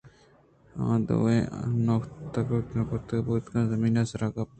ءَ 0.85 0.97
دوئیں 1.07 1.43
نُکُت 1.85 2.35
نُکُت 2.75 3.09
بُوت 3.25 3.45
ءُ 3.57 3.69
زمین 3.71 3.95
ءِ 4.01 4.09
سرا 4.09 4.27
کپان 4.33 4.49